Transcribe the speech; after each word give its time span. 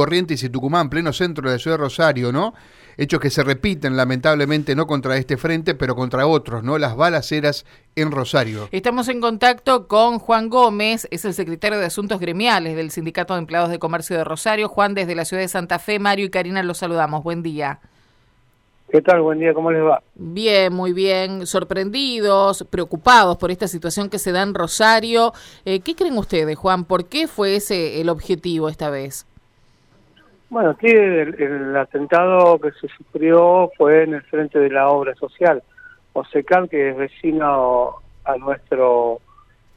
Corrientes 0.00 0.44
y 0.44 0.48
Tucumán, 0.48 0.90
pleno 0.90 1.12
centro 1.12 1.48
de 1.48 1.56
la 1.56 1.58
ciudad 1.58 1.76
de 1.76 1.82
Rosario, 1.82 2.30
¿no? 2.30 2.54
Hechos 2.96 3.18
que 3.18 3.30
se 3.30 3.42
repiten 3.42 3.96
lamentablemente 3.96 4.76
no 4.76 4.86
contra 4.86 5.16
este 5.16 5.36
frente, 5.36 5.74
pero 5.74 5.96
contra 5.96 6.28
otros, 6.28 6.62
¿no? 6.62 6.78
Las 6.78 6.94
balaceras 6.94 7.66
en 7.96 8.12
Rosario. 8.12 8.68
Estamos 8.70 9.08
en 9.08 9.20
contacto 9.20 9.88
con 9.88 10.20
Juan 10.20 10.50
Gómez, 10.50 11.08
es 11.10 11.24
el 11.24 11.34
secretario 11.34 11.80
de 11.80 11.86
Asuntos 11.86 12.20
Gremiales 12.20 12.76
del 12.76 12.92
Sindicato 12.92 13.34
de 13.34 13.40
Empleados 13.40 13.70
de 13.70 13.80
Comercio 13.80 14.16
de 14.16 14.22
Rosario. 14.22 14.68
Juan, 14.68 14.94
desde 14.94 15.16
la 15.16 15.24
ciudad 15.24 15.42
de 15.42 15.48
Santa 15.48 15.80
Fe, 15.80 15.98
Mario 15.98 16.26
y 16.26 16.30
Karina 16.30 16.62
los 16.62 16.78
saludamos. 16.78 17.24
Buen 17.24 17.42
día. 17.42 17.80
¿Qué 18.90 19.02
tal? 19.02 19.20
Buen 19.20 19.40
día, 19.40 19.52
¿cómo 19.52 19.72
les 19.72 19.82
va? 19.82 20.00
Bien, 20.14 20.72
muy 20.72 20.92
bien. 20.92 21.44
Sorprendidos, 21.44 22.64
preocupados 22.70 23.36
por 23.36 23.50
esta 23.50 23.66
situación 23.66 24.10
que 24.10 24.20
se 24.20 24.30
da 24.30 24.42
en 24.42 24.54
Rosario. 24.54 25.32
Eh, 25.64 25.80
¿Qué 25.80 25.96
creen 25.96 26.16
ustedes, 26.16 26.56
Juan? 26.56 26.84
¿Por 26.84 27.06
qué 27.06 27.26
fue 27.26 27.56
ese 27.56 28.00
el 28.00 28.08
objetivo 28.08 28.68
esta 28.68 28.90
vez? 28.90 29.26
Bueno, 30.50 30.70
aquí 30.70 30.88
el, 30.88 31.76
atentado 31.76 32.58
que 32.58 32.72
se 32.72 32.88
sufrió 32.88 33.70
fue 33.76 34.04
en 34.04 34.14
el 34.14 34.22
frente 34.22 34.58
de 34.58 34.70
la 34.70 34.88
obra 34.88 35.14
social, 35.14 35.62
OSECAL, 36.14 36.68
que 36.68 36.90
es 36.90 36.96
vecino 36.96 37.96
a 38.24 38.36
nuestro 38.36 39.20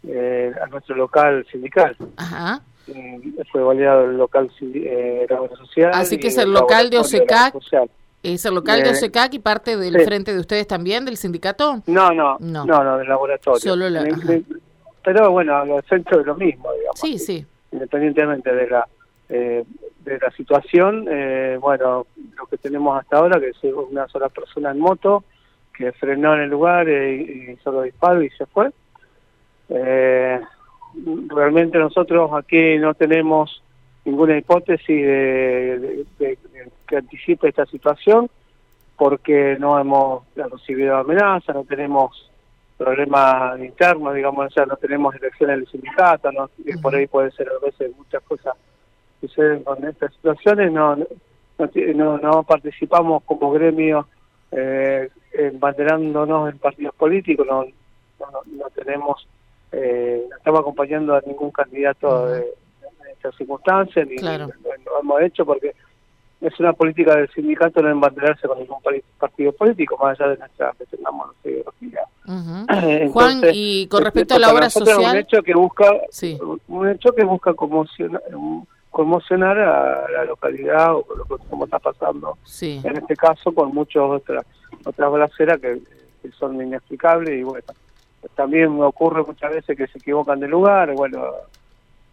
eh, 0.08 0.52
a 0.62 0.68
nuestro 0.68 0.96
local 0.96 1.46
sindical. 1.52 1.96
Ajá. 2.18 2.62
fue 3.52 3.62
baleado 3.62 4.06
el 4.06 4.18
local 4.18 4.50
eh, 4.62 5.26
de 5.28 5.34
la 5.34 5.42
obra 5.42 5.56
social. 5.58 5.92
Así 5.94 6.18
que 6.18 6.28
es 6.28 6.38
el 6.38 6.52
local 6.52 6.90
de 6.90 7.00
OSECAC. 7.00 7.56
¿Es 8.24 8.46
el 8.46 8.54
local 8.54 8.84
de 8.84 8.90
eh, 8.90 8.92
OSECAC 8.92 9.34
y 9.34 9.40
parte 9.40 9.78
del 9.78 10.00
frente 10.02 10.34
de 10.34 10.40
ustedes 10.40 10.68
también, 10.68 11.06
del 11.06 11.18
sindicato? 11.18 11.82
No, 11.88 12.12
no, 12.12 12.38
no, 12.40 12.66
no, 12.66 12.98
del 12.98 13.08
laboratorio. 13.08 13.60
Solo 13.60 13.90
la, 13.90 14.06
pero 15.04 15.32
bueno, 15.32 15.56
al 15.58 15.84
centro 15.90 16.20
de 16.20 16.26
lo 16.26 16.36
mismo, 16.36 16.72
digamos. 16.74 17.00
Sí, 17.00 17.18
sí. 17.18 17.46
Independientemente 17.72 18.54
de 18.54 18.70
la 18.70 18.88
eh, 19.30 19.64
de 20.04 20.18
la 20.20 20.32
situación, 20.32 21.06
eh, 21.10 21.58
bueno, 21.60 22.08
lo 22.38 22.46
que 22.48 22.58
tenemos 22.58 23.00
hasta 23.00 23.18
ahora, 23.18 23.40
que 23.40 23.50
es 23.50 23.64
una 23.64 24.08
sola 24.08 24.30
persona 24.30 24.72
en 24.72 24.80
moto, 24.80 25.24
que 25.74 25.92
frenó 25.94 26.34
en 26.36 26.42
el 26.42 26.50
lugar 26.50 26.90
y, 26.90 27.58
solo 27.64 27.84
disparó 27.84 28.22
y 28.22 28.30
se 28.32 28.46
fue. 28.46 28.72
Eh, 29.70 30.42
realmente 31.28 31.78
nosotros 31.78 32.32
aquí 32.34 32.78
no 32.78 32.94
tenemos 32.94 33.64
ninguna 34.04 34.38
hipótesis 34.38 35.06
de, 35.06 36.06
que 36.88 36.98
anticipe 36.98 37.50
esta 37.50 37.66
situación, 37.68 38.30
porque 38.98 39.56
no 39.60 39.80
hemos 39.80 40.24
recibido 40.36 40.98
amenaza, 40.98 41.54
no 41.54 41.64
tenemos 41.64 42.30
problemas 42.78 43.60
internos, 43.60 44.16
digamos, 44.16 44.48
o 44.48 44.50
sea, 44.50 44.66
no 44.66 44.76
tenemos 44.76 45.14
elecciones 45.16 45.58
del 45.58 45.68
sindicato, 45.68 46.32
no, 46.32 46.50
por 46.82 46.96
ahí 46.96 47.06
puede 47.06 47.32
ser 47.32 47.48
a 47.50 47.64
veces 47.64 47.96
muchas 47.96 48.24
cosas 48.24 48.56
suceden 49.22 49.64
con 49.64 49.84
estas 49.86 50.14
situaciones, 50.14 50.72
no, 50.72 50.96
no, 50.96 52.18
no, 52.18 52.44
participamos 52.44 53.24
como 53.24 53.52
gremio 53.52 54.08
eh, 54.52 55.10
embanderándonos 55.32 56.52
en 56.52 56.58
partidos 56.58 56.96
políticos, 56.96 57.48
no, 57.50 57.66
no, 58.20 58.70
tenemos, 58.76 59.28
eh, 59.72 60.26
no 60.30 60.36
estamos 60.36 60.60
acompañando 60.60 61.16
a 61.16 61.22
ningún 61.26 61.52
candidato 61.52 62.28
de, 62.28 62.46
estas 63.14 63.36
circunstancias, 63.36 64.08
ni 64.08 64.18
lo, 64.18 64.50
hemos 65.00 65.22
hecho 65.22 65.46
porque 65.46 65.74
es 66.42 66.60
una 66.60 66.74
política 66.74 67.16
del 67.16 67.30
sindicato 67.30 67.82
no 67.84 67.90
embanderarse 67.90 68.48
con 68.48 68.58
ningún 68.58 68.80
partido 69.20 69.52
político, 69.52 69.96
más 69.98 70.20
allá 70.20 70.32
de 70.32 70.38
nuestra 70.38 70.74
que 70.78 70.86
tengamos 70.86 71.28
ideología. 71.44 72.02
Juan, 73.12 73.42
y 73.54 73.88
con 73.88 74.04
respecto 74.04 74.36
a 74.36 74.40
la 74.40 74.52
obra 74.52 74.70
social... 74.70 75.00
Un 75.00 75.18
hecho 75.18 75.44
que 75.44 75.54
busca, 75.54 75.86
un 76.68 76.90
hecho 76.90 77.12
que 77.14 77.24
busca 77.24 77.54
conmocionar, 77.54 78.24
conmocionar 79.02 79.58
a 79.58 80.08
la 80.12 80.26
localidad 80.26 80.94
o 80.94 81.04
lo 81.16 81.26
que 81.26 81.44
como 81.50 81.66
está 81.66 81.80
pasando. 81.80 82.38
En 82.62 82.98
este 82.98 83.16
caso 83.16 83.52
con 83.52 83.74
muchas 83.74 84.04
otras 84.04 84.46
otras 84.86 85.12
balaceras 85.12 85.60
que, 85.60 85.82
son 86.38 86.62
inexplicables 86.62 87.40
y 87.40 87.42
bueno 87.42 87.66
también 88.36 88.78
me 88.78 88.84
ocurre 88.84 89.24
muchas 89.24 89.52
veces 89.52 89.76
que 89.76 89.88
se 89.88 89.98
equivocan 89.98 90.40
de 90.40 90.48
lugar 90.48 90.94
bueno 90.94 91.24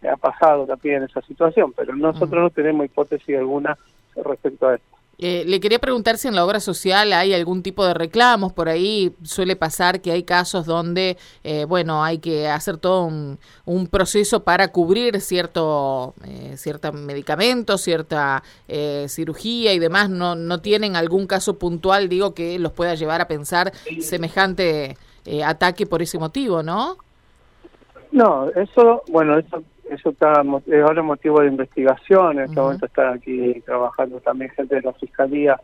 ha 0.01 0.17
pasado 0.17 0.65
también 0.65 1.03
esa 1.03 1.21
situación 1.21 1.71
pero 1.73 1.95
nosotros 1.95 2.41
no 2.41 2.49
tenemos 2.49 2.87
hipótesis 2.87 3.37
alguna 3.37 3.77
respecto 4.15 4.67
a 4.67 4.75
esto 4.75 4.97
eh, 5.21 5.43
le 5.45 5.59
quería 5.59 5.79
preguntar 5.79 6.17
si 6.17 6.29
en 6.29 6.35
la 6.35 6.45
obra 6.45 6.61
social 6.61 7.11
hay 7.11 7.33
algún 7.33 7.61
tipo 7.61 7.85
de 7.85 7.93
reclamos. 7.93 8.53
Por 8.53 8.69
ahí 8.69 9.13
suele 9.23 9.57
pasar 9.57 9.99
que 9.99 10.13
hay 10.13 10.23
casos 10.23 10.65
donde, 10.65 11.17
eh, 11.43 11.65
bueno, 11.65 12.03
hay 12.05 12.19
que 12.19 12.47
hacer 12.47 12.77
todo 12.77 13.03
un, 13.03 13.37
un 13.65 13.87
proceso 13.87 14.45
para 14.45 14.69
cubrir 14.69 15.19
cierto, 15.19 16.13
eh, 16.25 16.55
cierto 16.55 16.93
medicamento, 16.93 17.77
cierta 17.77 18.43
eh, 18.69 19.07
cirugía 19.09 19.73
y 19.73 19.79
demás. 19.79 20.09
No, 20.09 20.35
no 20.35 20.61
tienen 20.61 20.95
algún 20.95 21.27
caso 21.27 21.59
puntual, 21.59 22.07
digo, 22.07 22.33
que 22.33 22.57
los 22.57 22.71
pueda 22.71 22.95
llevar 22.95 23.19
a 23.19 23.27
pensar 23.27 23.73
semejante 23.99 24.97
ataque 25.45 25.85
por 25.85 26.01
ese 26.01 26.17
motivo, 26.17 26.63
¿no? 26.63 26.97
No, 28.11 28.49
eso, 28.55 29.03
bueno, 29.09 29.37
eso 29.37 29.61
eso 29.89 30.09
está 30.09 30.43
es 30.67 30.83
ahora 30.83 31.01
motivo 31.01 31.41
de 31.41 31.47
investigación. 31.47 32.39
En 32.39 32.45
este 32.45 32.59
momento 32.59 32.85
están 32.85 33.15
aquí 33.15 33.61
trabajando 33.65 34.19
también 34.19 34.51
gente 34.51 34.75
de 34.75 34.81
la 34.81 34.93
Fiscalía 34.93 35.59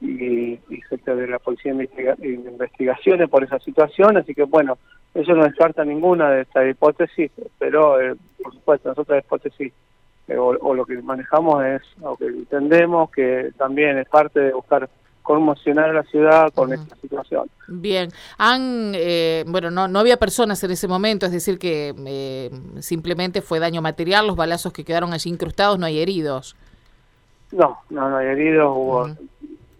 y, 0.00 0.58
gente 0.88 1.14
de 1.14 1.26
la 1.26 1.38
Policía 1.38 1.74
de, 1.74 1.88
Investigaciones 2.22 3.28
por 3.28 3.44
esa 3.44 3.58
situación. 3.58 4.16
Así 4.16 4.34
que, 4.34 4.44
bueno, 4.44 4.78
eso 5.14 5.34
no 5.34 5.44
descarta 5.44 5.84
ninguna 5.84 6.30
de 6.30 6.42
estas 6.42 6.68
hipótesis, 6.68 7.30
pero, 7.58 8.00
eh, 8.00 8.14
por 8.42 8.52
supuesto, 8.52 8.88
nosotros 8.90 9.18
hipótesis 9.18 9.72
eh, 10.28 10.36
o, 10.36 10.74
lo 10.74 10.84
que 10.84 11.00
manejamos 11.02 11.64
es, 11.64 11.82
o 12.02 12.16
que 12.16 12.26
entendemos 12.26 13.10
que 13.10 13.52
también 13.56 13.98
es 13.98 14.08
parte 14.08 14.40
de 14.40 14.52
buscar 14.52 14.88
conmocionar 15.26 15.90
a 15.90 15.92
la 15.92 16.02
ciudad 16.04 16.52
con 16.54 16.72
esta 16.72 16.94
situación. 16.96 17.50
Bien, 17.66 18.10
han, 18.38 18.92
eh, 18.94 19.44
bueno, 19.48 19.72
no, 19.72 19.88
no 19.88 19.98
había 19.98 20.18
personas 20.18 20.62
en 20.62 20.70
ese 20.70 20.86
momento, 20.86 21.26
es 21.26 21.32
decir, 21.32 21.58
que 21.58 21.92
eh, 22.06 22.50
simplemente 22.78 23.42
fue 23.42 23.58
daño 23.58 23.82
material, 23.82 24.28
los 24.28 24.36
balazos 24.36 24.72
que 24.72 24.84
quedaron 24.84 25.12
allí 25.12 25.28
incrustados, 25.28 25.80
no 25.80 25.86
hay 25.86 25.98
heridos. 25.98 26.54
No, 27.50 27.80
no, 27.90 28.08
no 28.08 28.18
hay 28.18 28.28
heridos, 28.28 28.72
hubo, 28.72 29.10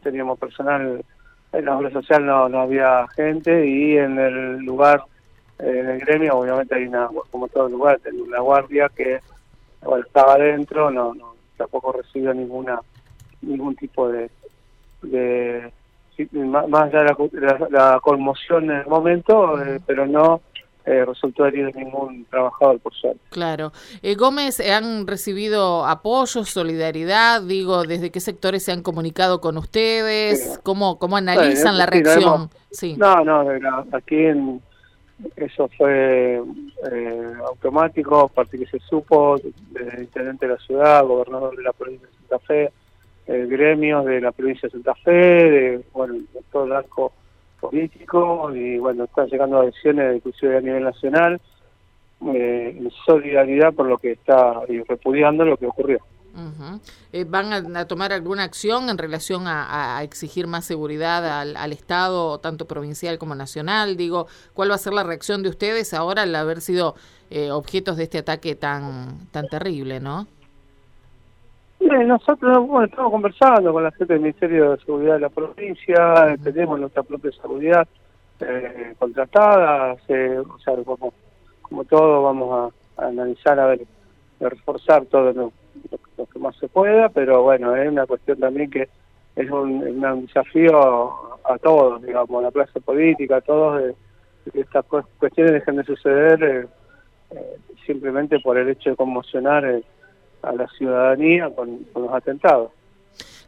teníamos 0.03 0.37
personal, 0.37 1.05
en 1.53 1.65
la 1.65 1.79
obra 1.79 1.93
social 1.93 2.27
no, 2.27 2.49
no 2.49 2.62
había 2.62 3.06
gente 3.15 3.69
y 3.69 3.99
en 3.99 4.19
el 4.19 4.56
lugar, 4.65 5.05
en 5.61 5.91
el 5.91 6.01
gremio, 6.01 6.39
obviamente 6.39 6.75
hay 6.75 6.89
una, 6.89 7.09
como 7.31 7.47
todo 7.47 7.69
lugar, 7.69 8.01
una 8.12 8.41
guardia 8.41 8.91
que 8.95 9.21
estaba 10.05 10.35
adentro, 10.35 10.91
no, 10.91 11.15
no, 11.15 11.37
tampoco 11.56 11.93
recibió 11.93 12.35
ninguna 12.35 12.81
ningún 13.43 13.77
tipo 13.77 14.09
de 14.09 14.31
de 15.11 15.72
más 16.33 16.94
allá 16.94 17.03
de 17.03 17.69
la, 17.71 18.00
conmoción 18.03 18.65
en 18.65 18.78
el 18.78 18.87
momento, 18.87 19.61
eh, 19.62 19.81
pero 19.87 20.06
no 20.06 20.41
eh, 20.84 21.05
resultó 21.05 21.47
herido 21.47 21.71
ningún 21.75 22.25
trabajador, 22.27 22.81
por 22.81 22.94
suerte. 22.94 23.21
Claro. 23.31 23.72
Eh, 24.03 24.15
Gómez, 24.15 24.61
¿han 24.61 25.06
recibido 25.06 25.84
apoyo, 25.84 26.44
solidaridad? 26.44 27.43
Digo, 27.43 27.83
¿desde 27.83 28.11
qué 28.11 28.21
sectores 28.21 28.62
se 28.65 28.72
han 28.72 28.83
comunicado 28.83 29.41
con 29.41 29.59
ustedes? 29.59 30.59
¿Cómo, 30.62 30.99
cómo 30.99 31.17
analizan 31.17 31.77
la 31.77 31.87
reacción? 31.87 32.50
sí. 32.71 32.97
No, 32.97 33.25
no, 33.25 33.44
aquí 33.93 34.17
en, 34.17 34.62
eso 35.37 35.69
fue 35.77 36.41
automático, 37.47 38.21
a 38.21 38.28
partir 38.28 38.61
que 38.61 38.67
se 38.67 38.78
supo, 38.87 39.37
el 39.37 40.03
intendente 40.03 40.47
de 40.47 40.53
la 40.53 40.59
ciudad, 40.61 41.05
gobernador 41.05 41.56
de 41.56 41.62
la 41.62 41.73
provincia 41.73 42.06
de 42.06 42.15
Santa 42.28 42.38
Fe, 42.47 42.73
eh, 43.26 43.47
gremios 43.48 44.04
de 44.04 44.20
la 44.20 44.32
provincia 44.32 44.69
de 44.69 44.72
Santa 44.72 44.94
Fe, 44.94 45.10
de, 45.10 45.84
bueno, 45.92 46.14
todo 46.53 46.64
el 46.64 46.72
arco 46.72 47.12
político, 47.60 48.54
y 48.54 48.78
bueno, 48.78 49.04
están 49.04 49.28
llegando 49.28 49.60
adhesiones 49.60 50.16
inclusive 50.16 50.59
a 50.59 50.60
nivel 50.60 50.84
nacional, 50.84 51.41
eh, 52.26 52.76
en 52.78 52.91
solidaridad 53.04 53.75
por 53.75 53.87
lo 53.87 53.98
que 53.98 54.12
está 54.12 54.62
y 54.69 54.81
repudiando 54.82 55.44
lo 55.44 55.56
que 55.56 55.66
ocurrió. 55.66 55.98
Eh, 57.12 57.25
¿Van 57.26 57.76
a, 57.76 57.87
tomar 57.87 58.12
alguna 58.12 58.44
acción 58.44 58.90
en 58.90 58.99
relación 58.99 59.44
a, 59.46 60.02
exigir 60.02 60.46
más 60.46 60.67
seguridad 60.67 61.40
al, 61.40 61.56
al, 61.56 61.72
Estado, 61.72 62.38
tanto 62.38 62.67
provincial 62.67 63.19
como 63.19 63.34
nacional? 63.34 63.96
Digo, 63.96 64.26
¿cuál 64.52 64.70
va 64.70 64.75
a 64.75 64.79
ser 64.79 64.93
la 64.93 65.02
reacción 65.02 65.43
de 65.43 65.49
ustedes 65.49 65.94
ahora 65.94 66.22
al 66.22 66.34
haber 66.34 66.61
sido 66.61 66.94
eh, 67.31 67.50
objetos 67.50 67.96
de 67.96 68.05
este 68.05 68.19
ataque 68.19 68.55
tan, 68.55 69.29
tan 69.31 69.49
terrible, 69.49 69.99
no? 69.99 70.26
Nosotros 72.04 72.66
bueno, 72.66 72.87
estamos 72.87 73.12
conversando 73.12 73.72
con 73.72 73.84
la 73.84 73.90
gente 73.93 74.14
del 74.14 74.22
Ministerio 74.22 74.72
de 74.72 74.78
Seguridad 74.78 75.14
de 75.14 75.20
la 75.20 75.28
provincia, 75.28 76.37
tenemos 76.43 76.81
nuestra 76.81 77.02
propia 77.02 77.31
seguridad 77.32 77.87
eh, 78.40 78.94
contratada, 78.98 79.94
o 79.94 79.98
sea, 80.06 80.76
como, 80.84 81.12
como 81.62 81.84
todo 81.84 82.22
vamos 82.22 82.72
a, 82.96 83.06
analizar, 83.06 83.58
a 83.58 83.66
ver, 83.66 83.82
a 84.40 84.48
reforzar 84.48 85.04
todo 85.06 85.32
lo, 85.32 85.52
que 86.26 86.38
más 86.38 86.56
se 86.56 86.69
pueda, 86.69 87.08
pero 87.08 87.43
bueno, 87.43 87.76
es 87.76 87.88
una 87.88 88.06
cuestión 88.06 88.38
también 88.38 88.70
que 88.70 88.88
es 89.37 89.50
un, 89.50 89.81
desafío 90.26 91.12
a 91.44 91.58
todos, 91.58 92.02
digamos, 92.02 92.40
a 92.40 92.46
la 92.46 92.52
clase 92.52 92.81
política, 92.81 93.37
a 93.37 93.40
todos, 93.43 93.82
de, 93.82 93.94
que 94.52 94.60
estas 94.60 94.84
cuestiones 94.84 95.52
dejen 95.52 95.76
de 95.76 95.84
suceder 95.84 96.43
eh, 96.43 96.66
eh, 97.31 97.56
simplemente 97.84 98.38
por 98.40 98.56
el 98.56 98.69
hecho 98.69 98.90
de 98.90 98.96
conmocionar 98.96 99.64
a 100.46 100.52
la 100.52 100.66
ciudadanía 100.69 101.50
con, 101.54 101.84
con 101.93 102.04
los 102.04 102.12
atentados. 102.12 102.70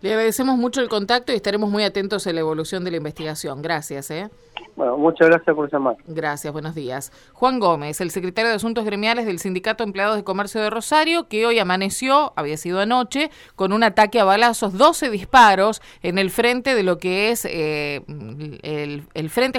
Le 0.00 0.10
agradecemos 0.10 0.56
mucho 0.56 0.80
el 0.80 0.88
contacto 0.88 1.32
y 1.32 1.36
estaremos 1.36 1.70
muy 1.70 1.82
atentos 1.82 2.26
a 2.26 2.32
la 2.32 2.40
evolución 2.40 2.84
de 2.84 2.92
la 2.92 2.98
investigación. 2.98 3.62
Gracias. 3.62 4.10
¿eh? 4.12 4.30
Bueno, 4.76 4.96
muchas 4.96 5.26
gracias 5.28 5.56
por 5.56 5.72
llamar. 5.72 5.96
Gracias, 6.06 6.52
buenos 6.52 6.76
días. 6.76 7.10
Juan 7.32 7.58
Gómez, 7.58 8.00
el 8.00 8.12
secretario 8.12 8.48
de 8.50 8.54
Asuntos 8.54 8.84
Gremiales 8.84 9.26
del 9.26 9.40
Sindicato 9.40 9.82
de 9.82 9.88
Empleados 9.88 10.14
de 10.14 10.22
Comercio 10.22 10.60
de 10.60 10.70
Rosario, 10.70 11.26
que 11.26 11.46
hoy 11.46 11.58
amaneció, 11.58 12.32
había 12.36 12.56
sido 12.56 12.78
anoche, 12.78 13.32
con 13.56 13.72
un 13.72 13.82
ataque 13.82 14.20
a 14.20 14.24
balazos, 14.24 14.78
12 14.78 15.10
disparos 15.10 15.82
en 16.04 16.18
el 16.18 16.30
frente 16.30 16.76
de 16.76 16.84
lo 16.84 16.98
que 16.98 17.32
es 17.32 17.44
eh, 17.44 18.02
el, 18.62 19.02
el 19.14 19.30
frente 19.30 19.58